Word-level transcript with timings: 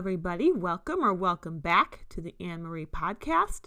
everybody. 0.00 0.50
Welcome 0.50 1.04
or 1.04 1.12
welcome 1.12 1.58
back 1.58 2.06
to 2.08 2.22
the 2.22 2.34
Anne 2.40 2.62
Marie 2.62 2.86
podcast. 2.86 3.66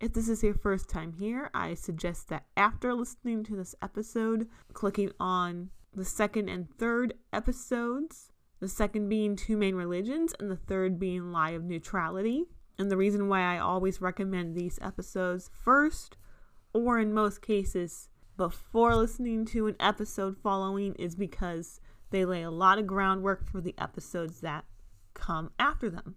If 0.00 0.12
this 0.12 0.28
is 0.28 0.40
your 0.40 0.54
first 0.54 0.88
time 0.88 1.12
here, 1.12 1.50
I 1.52 1.74
suggest 1.74 2.28
that 2.28 2.44
after 2.56 2.94
listening 2.94 3.42
to 3.42 3.56
this 3.56 3.74
episode, 3.82 4.46
clicking 4.74 5.10
on 5.18 5.70
the 5.92 6.04
second 6.04 6.48
and 6.48 6.72
third 6.78 7.14
episodes, 7.32 8.30
the 8.60 8.68
second 8.68 9.08
being 9.08 9.34
Two 9.34 9.56
Main 9.56 9.74
Religions, 9.74 10.32
and 10.38 10.48
the 10.48 10.56
third 10.56 11.00
being 11.00 11.32
Lie 11.32 11.50
of 11.50 11.64
Neutrality. 11.64 12.44
And 12.78 12.88
the 12.88 12.96
reason 12.96 13.28
why 13.28 13.40
I 13.40 13.58
always 13.58 14.00
recommend 14.00 14.54
these 14.54 14.78
episodes 14.80 15.50
first, 15.52 16.16
or 16.72 17.00
in 17.00 17.12
most 17.12 17.42
cases, 17.42 18.08
before 18.36 18.94
listening 18.94 19.46
to 19.46 19.66
an 19.66 19.74
episode 19.80 20.36
following, 20.40 20.94
is 20.94 21.16
because 21.16 21.80
they 22.10 22.24
lay 22.24 22.42
a 22.42 22.52
lot 22.52 22.78
of 22.78 22.86
groundwork 22.86 23.44
for 23.50 23.60
the 23.60 23.74
episodes 23.78 24.42
that 24.42 24.64
come 25.14 25.50
after 25.58 25.90
them. 25.90 26.16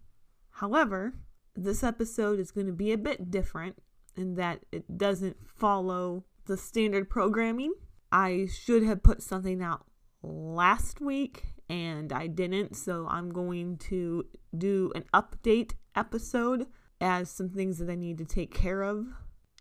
However, 0.52 1.14
this 1.56 1.84
episode 1.84 2.40
is 2.40 2.52
going 2.52 2.68
to 2.68 2.74
be 2.74 2.92
a 2.92 2.98
bit 2.98 3.32
different 3.32 3.78
in 4.16 4.36
that 4.36 4.66
it 4.72 4.98
doesn't 4.98 5.38
follow 5.48 6.26
the 6.46 6.58
standard 6.58 7.10
programming. 7.10 7.74
I 8.12 8.48
should 8.52 8.84
have 8.84 9.04
put 9.04 9.22
something 9.22 9.62
out 9.62 9.86
last 10.22 11.02
week 11.02 11.44
and 11.70 12.14
I 12.14 12.28
didn't, 12.28 12.76
so 12.76 13.08
I'm 13.10 13.32
going 13.32 13.78
to 13.90 14.26
do 14.56 14.92
an 14.96 15.06
update 15.14 15.74
episode 15.96 16.68
as 17.02 17.30
some 17.30 17.50
things 17.50 17.80
that 17.80 17.90
I 17.90 17.96
need 17.96 18.18
to 18.20 18.26
take 18.26 18.54
care 18.54 18.84
of 18.84 19.08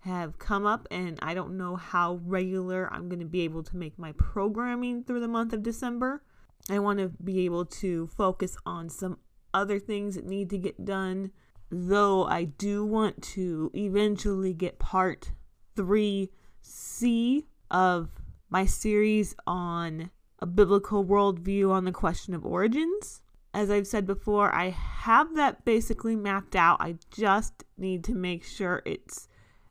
have 0.02 0.38
come 0.38 0.66
up 0.66 0.86
and 0.90 1.18
I 1.22 1.32
don't 1.32 1.56
know 1.56 1.76
how 1.76 2.20
regular 2.24 2.92
I'm 2.92 3.08
going 3.08 3.20
to 3.20 3.24
be 3.24 3.40
able 3.40 3.62
to 3.62 3.76
make 3.76 3.98
my 3.98 4.12
programming 4.12 5.02
through 5.02 5.20
the 5.20 5.28
month 5.28 5.54
of 5.54 5.62
December. 5.62 6.22
I 6.70 6.78
want 6.78 6.98
to 6.98 7.08
be 7.22 7.44
able 7.46 7.64
to 7.66 8.06
focus 8.08 8.56
on 8.66 8.90
some 8.90 9.18
other 9.54 9.78
things 9.78 10.16
that 10.16 10.26
need 10.26 10.50
to 10.50 10.58
get 10.58 10.84
done, 10.84 11.30
though 11.70 12.24
I 12.24 12.44
do 12.44 12.84
want 12.84 13.22
to 13.22 13.70
eventually 13.74 14.52
get 14.52 14.78
part 14.78 15.32
3C 15.76 17.44
of 17.70 18.10
my 18.50 18.66
series 18.66 19.34
on 19.46 20.10
a 20.40 20.46
biblical 20.46 21.04
worldview 21.04 21.70
on 21.70 21.84
the 21.84 21.92
question 21.92 22.34
of 22.34 22.44
origins. 22.44 23.22
As 23.54 23.70
I've 23.70 23.86
said 23.86 24.06
before, 24.06 24.52
I 24.54 24.70
have 24.70 25.36
that 25.36 25.64
basically 25.64 26.16
mapped 26.16 26.56
out. 26.56 26.78
I 26.80 26.96
just 27.10 27.64
need 27.78 28.04
to 28.04 28.14
make 28.14 28.44
sure 28.44 28.82
it's 28.84 29.28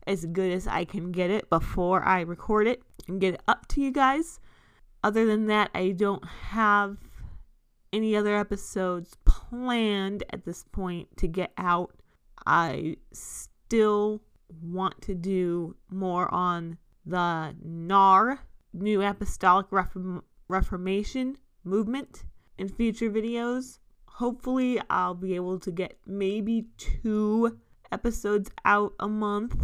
as 0.07 0.25
good 0.25 0.51
as 0.51 0.67
I 0.67 0.85
can 0.85 1.11
get 1.11 1.29
it 1.29 1.49
before 1.49 2.03
I 2.03 2.21
record 2.21 2.67
it 2.67 2.81
and 3.07 3.21
get 3.21 3.35
it 3.35 3.43
up 3.47 3.67
to 3.69 3.81
you 3.81 3.91
guys. 3.91 4.39
Other 5.03 5.25
than 5.25 5.47
that, 5.47 5.69
I 5.75 5.91
don't 5.91 6.25
have 6.25 6.97
any 7.91 8.15
other 8.15 8.35
episodes 8.35 9.15
planned 9.53 10.23
at 10.31 10.45
this 10.45 10.63
point 10.71 11.15
to 11.17 11.27
get 11.27 11.51
out. 11.57 11.93
I 12.45 12.97
still 13.11 14.23
want 14.61 15.01
to 15.03 15.13
do 15.13 15.75
more 15.91 16.33
on 16.33 16.77
the 17.05 17.55
NAR, 17.63 18.39
New 18.73 19.01
Apostolic 19.03 19.67
Reform- 19.69 20.23
Reformation 20.47 21.37
movement 21.63 22.25
in 22.57 22.67
future 22.67 23.11
videos. 23.11 23.77
Hopefully, 24.05 24.81
I'll 24.89 25.15
be 25.15 25.35
able 25.35 25.59
to 25.59 25.71
get 25.71 25.97
maybe 26.07 26.67
two 26.77 27.59
episodes 27.91 28.49
out 28.65 28.93
a 28.99 29.07
month. 29.07 29.55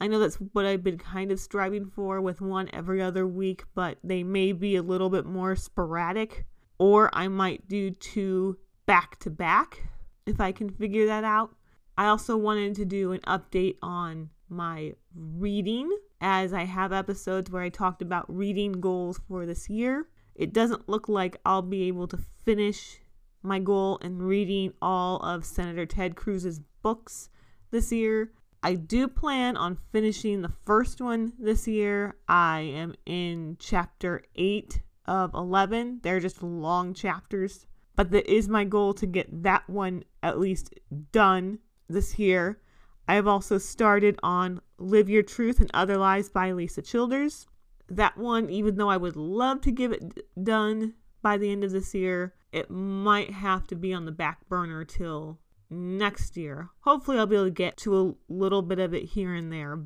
I 0.00 0.06
know 0.06 0.20
that's 0.20 0.36
what 0.36 0.66
I've 0.66 0.84
been 0.84 0.98
kind 0.98 1.32
of 1.32 1.40
striving 1.40 1.86
for 1.86 2.20
with 2.20 2.40
one 2.40 2.70
every 2.72 3.02
other 3.02 3.26
week, 3.26 3.64
but 3.74 3.98
they 4.04 4.22
may 4.22 4.52
be 4.52 4.76
a 4.76 4.82
little 4.82 5.10
bit 5.10 5.26
more 5.26 5.56
sporadic 5.56 6.46
or 6.78 7.10
I 7.12 7.28
might 7.28 7.68
do 7.68 7.92
two 7.92 8.58
back 8.86 9.18
to 9.20 9.30
back 9.30 9.82
if 10.26 10.40
I 10.40 10.52
can 10.52 10.70
figure 10.70 11.06
that 11.06 11.24
out. 11.24 11.54
I 11.96 12.06
also 12.06 12.36
wanted 12.36 12.74
to 12.76 12.84
do 12.84 13.12
an 13.12 13.20
update 13.20 13.76
on 13.82 14.30
my 14.48 14.94
reading 15.14 15.90
as 16.20 16.52
I 16.52 16.64
have 16.64 16.92
episodes 16.92 17.50
where 17.50 17.62
I 17.62 17.68
talked 17.68 18.02
about 18.02 18.34
reading 18.34 18.72
goals 18.72 19.20
for 19.28 19.46
this 19.46 19.68
year. 19.68 20.08
It 20.34 20.52
doesn't 20.52 20.88
look 20.88 21.08
like 21.08 21.36
I'll 21.44 21.62
be 21.62 21.88
able 21.88 22.06
to 22.08 22.18
finish 22.44 23.00
my 23.42 23.58
goal 23.58 23.98
in 23.98 24.18
reading 24.22 24.72
all 24.80 25.18
of 25.18 25.44
Senator 25.44 25.84
Ted 25.84 26.16
Cruz's 26.16 26.60
books 26.82 27.28
this 27.70 27.92
year. 27.92 28.32
I 28.62 28.74
do 28.74 29.08
plan 29.08 29.56
on 29.56 29.78
finishing 29.90 30.42
the 30.42 30.52
first 30.64 31.00
one 31.00 31.32
this 31.38 31.66
year. 31.66 32.14
I 32.28 32.60
am 32.60 32.94
in 33.04 33.56
chapter 33.58 34.22
8 34.36 34.80
of 35.06 35.34
11. 35.34 36.00
They're 36.02 36.20
just 36.20 36.42
long 36.42 36.94
chapters. 36.94 37.66
But 37.94 38.10
that 38.10 38.30
is 38.32 38.48
my 38.48 38.64
goal 38.64 38.94
to 38.94 39.06
get 39.06 39.42
that 39.42 39.68
one 39.68 40.04
at 40.22 40.38
least 40.38 40.74
done 41.12 41.58
this 41.88 42.18
year. 42.18 42.60
I 43.06 43.14
have 43.14 43.26
also 43.26 43.58
started 43.58 44.18
on 44.22 44.60
Live 44.78 45.08
Your 45.08 45.22
Truth 45.22 45.60
and 45.60 45.70
Other 45.74 45.96
Lies 45.96 46.30
by 46.30 46.50
Alisa 46.50 46.84
Childers. 46.84 47.46
That 47.88 48.16
one, 48.16 48.48
even 48.48 48.76
though 48.76 48.88
I 48.88 48.96
would 48.96 49.16
love 49.16 49.60
to 49.62 49.70
give 49.70 49.92
it 49.92 50.26
done 50.42 50.94
by 51.20 51.36
the 51.36 51.50
end 51.50 51.64
of 51.64 51.72
this 51.72 51.94
year, 51.94 52.34
it 52.52 52.70
might 52.70 53.30
have 53.30 53.66
to 53.68 53.76
be 53.76 53.92
on 53.92 54.04
the 54.04 54.12
back 54.12 54.48
burner 54.48 54.84
till 54.84 55.38
next 55.68 56.36
year. 56.36 56.70
Hopefully, 56.80 57.18
I'll 57.18 57.26
be 57.26 57.36
able 57.36 57.46
to 57.46 57.50
get 57.50 57.76
to 57.78 57.98
a 57.98 58.14
little 58.32 58.62
bit 58.62 58.78
of 58.78 58.94
it 58.94 59.04
here 59.04 59.34
and 59.34 59.52
there. 59.52 59.84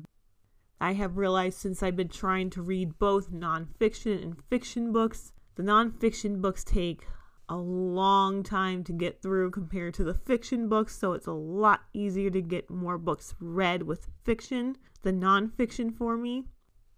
I 0.79 0.93
have 0.93 1.17
realized 1.17 1.57
since 1.57 1.81
I've 1.81 1.95
been 1.95 2.09
trying 2.09 2.51
to 2.51 2.61
read 2.61 2.99
both 2.99 3.31
nonfiction 3.31 4.21
and 4.21 4.41
fiction 4.49 4.91
books, 4.91 5.33
the 5.55 5.63
nonfiction 5.63 6.39
books 6.39 6.63
take 6.63 7.07
a 7.49 7.57
long 7.57 8.43
time 8.43 8.83
to 8.83 8.91
get 8.91 9.21
through 9.21 9.51
compared 9.51 9.93
to 9.95 10.03
the 10.03 10.13
fiction 10.13 10.67
books, 10.67 10.97
so 10.97 11.13
it's 11.13 11.27
a 11.27 11.31
lot 11.31 11.81
easier 11.93 12.29
to 12.29 12.41
get 12.41 12.69
more 12.69 12.97
books 12.97 13.35
read 13.39 13.83
with 13.83 14.09
fiction 14.23 14.75
than 15.03 15.21
nonfiction 15.21 15.95
for 15.95 16.17
me. 16.17 16.45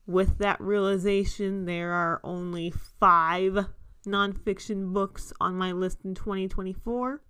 With 0.07 0.39
that 0.39 0.59
realization, 0.59 1.65
there 1.65 1.91
are 1.91 2.19
only 2.23 2.73
five 2.99 3.67
nonfiction 4.07 4.91
books 4.91 5.31
on 5.39 5.55
my 5.55 5.71
list 5.71 5.99
in 6.03 6.15
2024. 6.15 7.21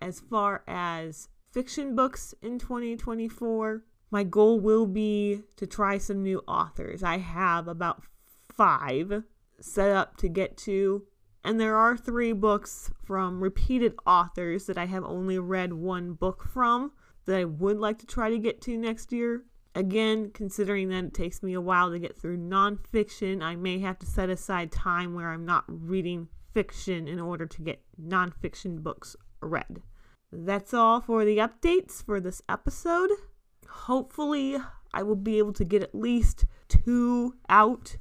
As 0.00 0.20
far 0.20 0.62
as 0.68 1.28
fiction 1.52 1.96
books 1.96 2.34
in 2.42 2.58
2024, 2.58 3.82
my 4.10 4.24
goal 4.24 4.60
will 4.60 4.86
be 4.86 5.42
to 5.56 5.66
try 5.66 5.98
some 5.98 6.22
new 6.22 6.42
authors. 6.46 7.02
I 7.02 7.18
have 7.18 7.68
about 7.68 8.04
five 8.54 9.22
set 9.60 9.90
up 9.90 10.16
to 10.18 10.28
get 10.28 10.56
to, 10.58 11.04
and 11.44 11.60
there 11.60 11.76
are 11.76 11.96
three 11.96 12.32
books 12.32 12.90
from 13.04 13.42
repeated 13.42 13.94
authors 14.06 14.66
that 14.66 14.78
I 14.78 14.86
have 14.86 15.04
only 15.04 15.38
read 15.38 15.72
one 15.72 16.12
book 16.12 16.44
from 16.44 16.92
that 17.26 17.38
I 17.38 17.44
would 17.44 17.78
like 17.78 17.98
to 17.98 18.06
try 18.06 18.30
to 18.30 18.38
get 18.38 18.60
to 18.62 18.76
next 18.76 19.12
year. 19.12 19.44
Again, 19.74 20.30
considering 20.32 20.88
that 20.88 21.04
it 21.04 21.14
takes 21.14 21.42
me 21.42 21.54
a 21.54 21.60
while 21.60 21.90
to 21.90 21.98
get 21.98 22.16
through 22.16 22.38
nonfiction, 22.38 23.42
I 23.42 23.54
may 23.56 23.78
have 23.80 23.98
to 24.00 24.06
set 24.06 24.30
aside 24.30 24.72
time 24.72 25.14
where 25.14 25.30
I'm 25.30 25.44
not 25.44 25.64
reading 25.68 26.28
fiction 26.52 27.06
in 27.06 27.20
order 27.20 27.46
to 27.46 27.62
get 27.62 27.82
nonfiction 28.00 28.82
books 28.82 29.14
read. 29.40 29.82
That's 30.32 30.74
all 30.74 31.00
for 31.00 31.24
the 31.24 31.38
updates 31.38 32.04
for 32.04 32.20
this 32.20 32.42
episode 32.48 33.10
hopefully 33.68 34.56
I 34.92 35.02
will 35.02 35.16
be 35.16 35.38
able 35.38 35.52
to 35.54 35.64
get 35.64 35.82
at 35.82 35.94
least 35.94 36.46
two 36.68 37.34
out 37.48 37.96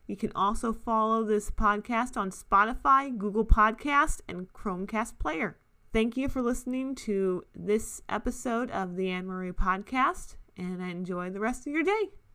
You 0.06 0.16
can 0.16 0.32
also 0.34 0.72
follow 0.72 1.24
this 1.24 1.50
podcast 1.50 2.16
on 2.16 2.30
Spotify, 2.30 3.14
Google 3.16 3.44
Podcast, 3.44 4.20
and 4.28 4.52
Chromecast 4.52 5.18
Player. 5.18 5.58
Thank 5.92 6.16
you 6.16 6.28
for 6.28 6.40
listening 6.42 6.94
to 6.96 7.44
this 7.54 8.02
episode 8.08 8.70
of 8.70 8.96
the 8.96 9.10
Anne 9.10 9.26
Marie 9.26 9.52
Podcast, 9.52 10.36
and 10.56 10.80
enjoy 10.82 11.30
the 11.30 11.40
rest 11.40 11.66
of 11.66 11.72
your 11.72 11.82
day. 11.82 12.10